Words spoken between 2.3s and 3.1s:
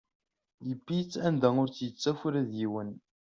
d yiwen.